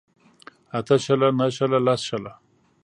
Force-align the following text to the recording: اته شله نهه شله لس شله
اته 0.77 0.95
شله 1.05 1.27
نهه 1.37 1.47
شله 1.57 1.77
لس 1.87 2.01
شله 2.09 2.33